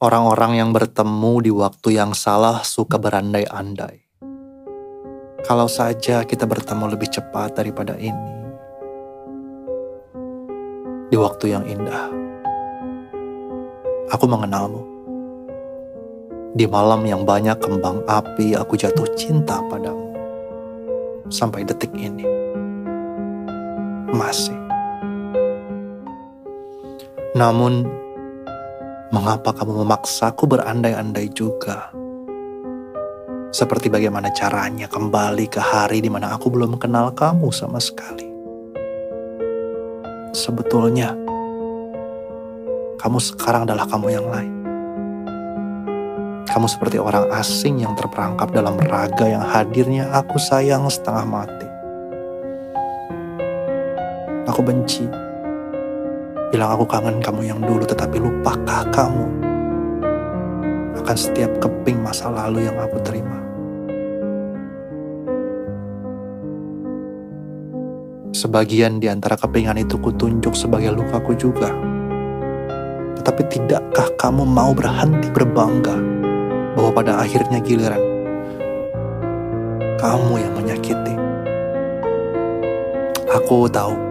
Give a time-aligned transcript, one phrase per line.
[0.00, 4.00] Orang-orang yang bertemu di waktu yang salah suka berandai-andai.
[5.44, 8.32] Kalau saja kita bertemu lebih cepat daripada ini,
[11.12, 12.08] di waktu yang indah,
[14.08, 14.88] aku mengenalmu.
[16.56, 20.16] Di malam yang banyak kembang api, aku jatuh cinta padamu.
[21.28, 22.24] Sampai detik ini,
[24.16, 24.56] masih.
[27.36, 28.00] Namun,
[29.10, 31.90] Mengapa kamu memaksaku berandai-andai juga?
[33.50, 38.30] Seperti bagaimana caranya kembali ke hari di mana aku belum kenal kamu sama sekali.
[40.30, 41.10] Sebetulnya,
[43.02, 44.54] kamu sekarang adalah kamu yang lain.
[46.46, 51.68] Kamu seperti orang asing yang terperangkap dalam raga yang hadirnya aku sayang setengah mati.
[54.46, 55.29] Aku benci
[56.50, 59.26] Bilang aku kangen kamu yang dulu tetapi lupakah kamu
[60.98, 63.38] akan setiap keping masa lalu yang aku terima.
[68.34, 71.70] Sebagian di antara kepingan itu kutunjuk sebagai lukaku juga.
[73.14, 75.94] Tetapi tidakkah kamu mau berhenti berbangga
[76.74, 78.02] bahwa pada akhirnya giliran
[80.02, 81.14] kamu yang menyakiti?
[83.30, 84.09] Aku tahu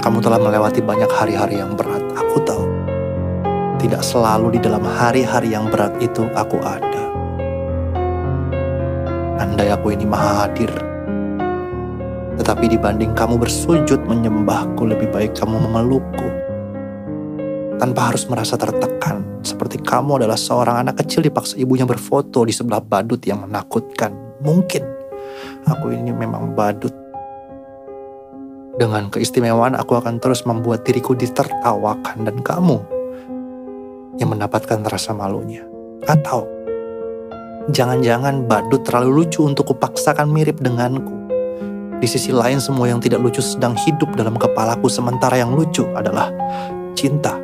[0.00, 2.00] kamu telah melewati banyak hari-hari yang berat.
[2.16, 2.64] Aku tahu.
[3.80, 7.04] Tidak selalu di dalam hari-hari yang berat itu aku ada.
[9.40, 10.72] Andai aku ini maha hadir.
[12.40, 16.28] Tetapi dibanding kamu bersujud menyembahku, lebih baik kamu memelukku.
[17.80, 22.80] Tanpa harus merasa tertekan, seperti kamu adalah seorang anak kecil dipaksa ibunya berfoto di sebelah
[22.84, 24.12] badut yang menakutkan.
[24.44, 24.84] Mungkin
[25.64, 26.99] aku ini memang badut
[28.80, 32.80] dengan keistimewaan aku akan terus membuat diriku ditertawakan dan kamu
[34.16, 35.60] yang mendapatkan rasa malunya.
[36.08, 36.48] Atau
[37.68, 41.12] jangan-jangan badut terlalu lucu untuk kupaksakan mirip denganku.
[42.00, 46.32] Di sisi lain semua yang tidak lucu sedang hidup dalam kepalaku sementara yang lucu adalah
[46.96, 47.39] cinta.